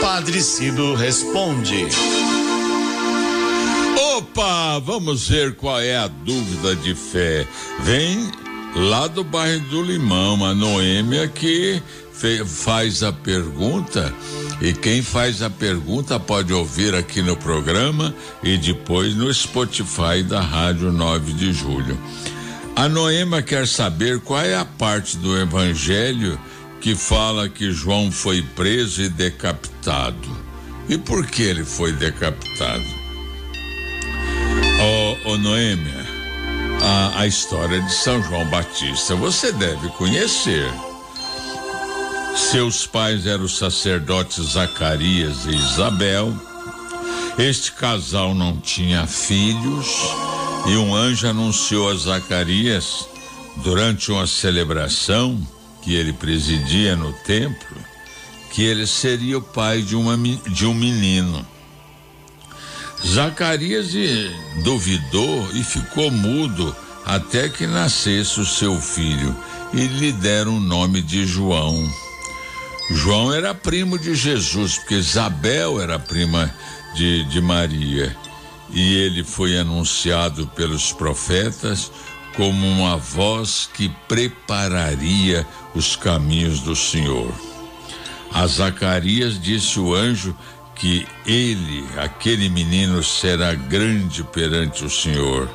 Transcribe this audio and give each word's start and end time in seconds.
Padre 0.00 0.40
Cido 0.40 0.94
responde. 0.94 1.86
Opa, 4.16 4.78
vamos 4.78 5.28
ver 5.28 5.54
qual 5.54 5.78
é 5.78 5.96
a 5.96 6.08
dúvida 6.08 6.74
de 6.76 6.94
fé. 6.94 7.46
Vem 7.80 8.30
lá 8.74 9.06
do 9.06 9.22
bairro 9.22 9.60
do 9.68 9.82
Limão, 9.82 10.44
a 10.44 10.54
Noêmia 10.54 11.28
que 11.28 11.82
faz 12.46 13.02
a 13.02 13.12
pergunta 13.12 14.12
e 14.60 14.74
quem 14.74 15.02
faz 15.02 15.42
a 15.42 15.48
pergunta 15.48 16.20
pode 16.20 16.52
ouvir 16.52 16.94
aqui 16.94 17.22
no 17.22 17.36
programa 17.36 18.14
e 18.42 18.58
depois 18.58 19.14
no 19.14 19.32
Spotify 19.32 20.22
da 20.22 20.40
Rádio 20.40 20.92
9 20.92 21.32
de 21.32 21.52
Julho. 21.52 21.98
A 22.76 22.88
Noema 22.88 23.42
quer 23.42 23.66
saber 23.66 24.20
qual 24.20 24.40
é 24.40 24.54
a 24.54 24.64
parte 24.64 25.16
do 25.16 25.36
Evangelho 25.38 26.38
que 26.80 26.94
fala 26.94 27.48
que 27.48 27.70
João 27.70 28.10
foi 28.10 28.42
preso 28.42 29.02
e 29.02 29.08
decapitado. 29.08 30.28
E 30.88 30.96
por 30.96 31.26
que 31.26 31.42
ele 31.42 31.64
foi 31.64 31.92
decapitado? 31.92 32.84
Ô 34.80 35.12
oh, 35.26 35.32
oh, 35.32 35.38
Noêmia, 35.38 36.06
a, 36.82 37.20
a 37.20 37.26
história 37.26 37.82
de 37.82 37.92
São 37.92 38.22
João 38.22 38.46
Batista 38.46 39.14
você 39.14 39.52
deve 39.52 39.88
conhecer. 39.90 40.66
Seus 42.34 42.86
pais 42.86 43.26
eram 43.26 43.44
os 43.44 43.58
sacerdotes 43.58 44.52
Zacarias 44.52 45.44
e 45.44 45.54
Isabel. 45.54 46.32
Este 47.38 47.72
casal 47.72 48.34
não 48.34 48.56
tinha 48.56 49.06
filhos 49.06 49.86
e 50.66 50.76
um 50.76 50.94
anjo 50.94 51.28
anunciou 51.28 51.90
a 51.90 51.94
Zacarias 51.94 53.06
durante 53.62 54.10
uma 54.10 54.26
celebração 54.26 55.38
que 55.82 55.94
ele 55.94 56.12
presidia 56.12 56.94
no 56.96 57.12
templo 57.12 57.90
que 58.50 58.62
ele 58.62 58.86
seria 58.86 59.38
o 59.38 59.42
pai 59.42 59.80
de, 59.80 59.96
uma, 59.96 60.16
de 60.48 60.66
um 60.66 60.74
menino. 60.74 61.46
Zacarias 63.06 63.92
duvidou 64.62 65.48
e 65.54 65.62
ficou 65.62 66.10
mudo 66.10 66.76
até 67.06 67.48
que 67.48 67.66
nascesse 67.66 68.40
o 68.40 68.44
seu 68.44 68.78
filho 68.80 69.34
e 69.72 69.86
lhe 69.86 70.12
deram 70.12 70.56
o 70.56 70.60
nome 70.60 71.00
de 71.00 71.26
João. 71.26 71.88
João 72.90 73.32
era 73.32 73.54
primo 73.54 73.96
de 73.98 74.14
Jesus, 74.14 74.78
porque 74.78 74.96
Isabel 74.96 75.80
era 75.80 75.98
prima 75.98 76.52
de, 76.94 77.24
de 77.26 77.40
Maria. 77.40 78.14
E 78.72 78.94
ele 78.94 79.24
foi 79.24 79.56
anunciado 79.56 80.46
pelos 80.48 80.92
profetas 80.92 81.90
como 82.36 82.66
uma 82.66 82.96
voz 82.96 83.68
que 83.72 83.88
prepararia 84.08 85.46
os 85.74 85.96
caminhos 85.96 86.60
do 86.60 86.74
Senhor. 86.74 87.32
A 88.32 88.46
Zacarias 88.46 89.40
disse 89.40 89.78
o 89.78 89.94
anjo 89.94 90.36
que 90.74 91.06
ele, 91.26 91.84
aquele 91.98 92.48
menino, 92.48 93.02
será 93.02 93.54
grande 93.54 94.22
perante 94.24 94.84
o 94.84 94.90
Senhor 94.90 95.48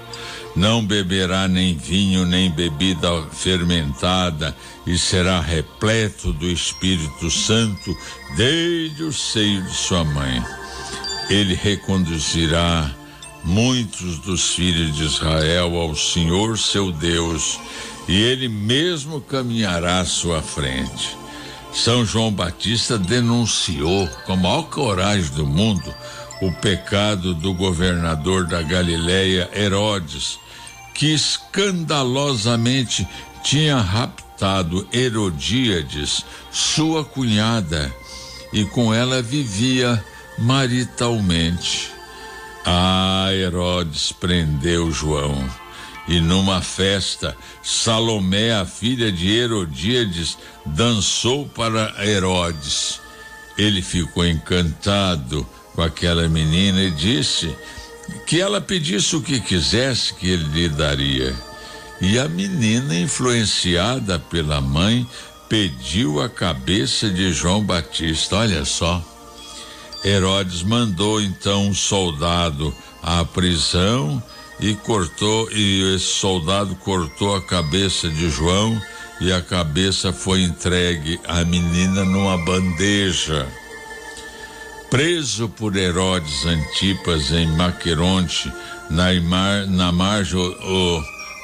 não 0.56 0.86
beberá 0.86 1.48
nem 1.48 1.76
vinho, 1.76 2.26
nem 2.26 2.50
bebida 2.50 3.10
fermentada, 3.32 4.56
e 4.88 4.98
será 4.98 5.42
repleto 5.42 6.32
do 6.32 6.48
Espírito 6.48 7.30
Santo 7.30 7.96
desde 8.38 9.04
o 9.04 9.12
seio 9.12 9.62
de 9.64 9.74
sua 9.74 10.06
mãe. 10.06 10.42
Ele 11.30 11.56
reconduzirá 11.56 12.90
muitos 13.46 14.18
dos 14.18 14.56
filhos 14.56 14.96
de 14.96 15.06
Israel 15.06 15.78
ao 15.78 15.96
Senhor 15.96 16.58
seu 16.58 16.92
Deus, 16.92 17.60
e 18.08 18.20
ele 18.20 18.50
mesmo 18.50 19.22
caminhará 19.22 20.00
à 20.00 20.06
sua 20.06 20.42
frente. 20.42 21.16
São 21.72 22.04
João 22.06 22.32
Batista 22.32 22.98
denunciou 22.98 24.08
com 24.26 24.34
a 24.34 24.38
maior 24.38 24.64
coragem 24.64 25.32
do 25.32 25.46
mundo 25.46 25.94
o 26.42 26.52
pecado 26.52 27.34
do 27.34 27.54
governador 27.54 28.46
da 28.46 28.62
Galileia, 28.62 29.50
Herodes, 29.54 30.40
que 30.94 31.14
escandalosamente 31.14 33.08
tinha 33.44 33.78
raptado 33.78 34.88
Herodíades, 34.92 36.26
sua 36.52 37.06
cunhada, 37.06 37.94
e 38.52 38.66
com 38.66 38.94
ela 38.94 39.22
vivia 39.22 40.04
maritalmente. 40.38 41.95
Ah, 42.66 43.30
Herodes 43.32 44.12
prendeu 44.12 44.92
João. 44.92 45.48
E 46.08 46.20
numa 46.20 46.62
festa, 46.62 47.36
Salomé, 47.64 48.54
a 48.54 48.66
filha 48.66 49.12
de 49.12 49.32
Herodíades, 49.32 50.38
dançou 50.66 51.48
para 51.48 51.94
Herodes. 52.06 53.00
Ele 53.58 53.82
ficou 53.82 54.26
encantado 54.26 55.48
com 55.74 55.82
aquela 55.82 56.28
menina 56.28 56.82
e 56.82 56.92
disse: 56.92 57.56
que 58.26 58.40
ela 58.40 58.62
pedisse 58.62 59.16
o 59.16 59.22
que 59.22 59.40
quisesse 59.40 60.14
que 60.14 60.30
ele 60.30 60.44
lhe 60.46 60.70
daria. 60.70 61.34
E 62.02 62.20
a 62.20 62.28
menina, 62.28 62.96
influenciada 62.96 64.20
pela 64.20 64.60
mãe, 64.60 65.08
pediu 65.48 66.22
a 66.22 66.30
cabeça 66.30 67.10
de 67.10 67.32
João 67.32 67.64
Batista. 67.64 68.38
Olha 68.38 68.66
só. 68.66 69.04
Herodes 70.04 70.64
mandou 70.64 71.22
então 71.22 71.68
um 71.68 71.74
soldado 71.74 72.74
à 73.02 73.24
prisão 73.24 74.22
e 74.60 74.74
cortou 74.74 75.50
e 75.52 75.96
esse 75.96 76.06
soldado 76.06 76.76
cortou 76.76 77.36
a 77.36 77.42
cabeça 77.42 78.10
de 78.10 78.30
João 78.30 78.80
e 79.22 79.32
a 79.32 79.42
cabeça 79.42 80.12
foi 80.12 80.44
entregue 80.44 81.20
à 81.28 81.44
menina 81.44 82.04
numa 82.04 82.38
bandeja. 82.38 83.48
Preso 84.90 85.50
por 85.50 85.76
Herodes 85.76 86.46
Antipas 86.46 87.32
em 87.32 87.48
Maqueronte, 87.48 88.52
na, 88.90 89.14
mar, 89.22 89.66
na 89.68 89.92
margem 89.92 90.40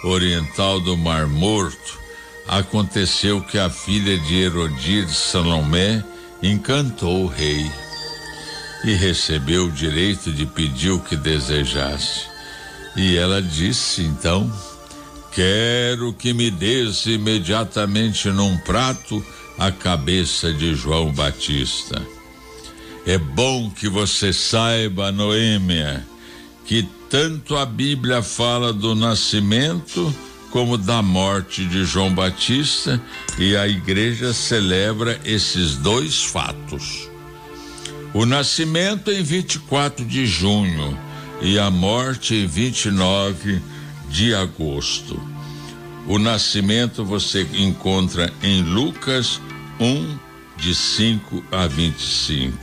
oriental 0.04 0.80
do 0.80 0.96
Mar 0.96 1.28
Morto, 1.28 2.00
aconteceu 2.48 3.42
que 3.42 3.58
a 3.58 3.70
filha 3.70 4.18
de 4.20 4.42
Herodíades 4.42 5.18
Salomé 5.18 6.04
encantou 6.42 7.26
o 7.26 7.28
rei 7.28 7.70
e 8.84 8.94
recebeu 8.94 9.66
o 9.66 9.72
direito 9.72 10.32
de 10.32 10.46
pedir 10.46 10.92
o 10.92 11.00
que 11.00 11.16
desejasse. 11.16 12.26
E 12.96 13.16
ela 13.16 13.42
disse 13.42 14.02
então: 14.02 14.52
Quero 15.32 16.14
que 16.14 16.34
me 16.34 16.52
des 16.52 17.06
imediatamente 17.06 18.30
num 18.30 18.58
prato 18.60 19.24
a 19.58 19.72
cabeça 19.72 20.52
de 20.52 20.76
João 20.76 21.12
Batista. 21.12 22.02
É 23.06 23.18
bom 23.18 23.70
que 23.70 23.88
você 23.88 24.34
saiba, 24.34 25.12
Noêmia, 25.12 26.06
que 26.66 26.88
tanto 27.10 27.56
a 27.56 27.66
Bíblia 27.66 28.22
fala 28.22 28.72
do 28.72 28.96
nascimento 28.96 30.14
como 30.52 30.78
da 30.78 31.02
morte 31.02 31.66
de 31.66 31.86
João 31.86 32.14
Batista 32.14 33.02
e 33.40 33.56
a 33.56 33.68
igreja 33.68 34.34
celebra 34.34 35.20
esses 35.24 35.78
dois 35.78 36.24
fatos. 36.24 37.11
O 38.14 38.26
nascimento 38.26 39.10
em 39.10 39.24
24 39.24 40.04
de 40.04 40.26
junho 40.26 40.98
e 41.42 41.58
a 41.58 41.72
morte 41.72 42.36
em 42.36 42.46
29 42.46 43.62
de 44.10 44.36
agosto. 44.36 45.18
O 46.06 46.20
nascimento 46.20 47.06
você 47.06 47.48
encontra 47.54 48.34
em 48.44 48.64
Lucas 48.64 49.40
1, 49.80 50.18
de 50.58 50.76
5 50.76 51.42
a 51.52 51.68
25. 51.68 52.58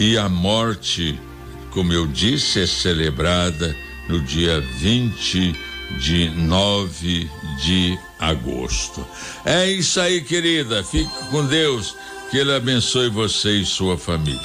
E 0.00 0.18
a 0.18 0.28
morte, 0.28 1.16
como 1.70 1.92
eu 1.92 2.04
disse, 2.04 2.60
é 2.60 2.66
celebrada 2.66 3.76
no 4.08 4.20
dia 4.20 4.60
20 4.60 5.54
de 6.00 6.28
9 6.30 7.30
de 7.62 7.96
agosto. 8.18 9.06
É 9.44 9.70
isso 9.70 10.00
aí, 10.00 10.20
querida. 10.22 10.82
Fique 10.82 11.08
com 11.30 11.46
Deus. 11.46 11.94
Que 12.34 12.38
Ele 12.38 12.52
abençoe 12.52 13.08
você 13.08 13.60
e 13.60 13.64
sua 13.64 13.96
família. 13.96 14.40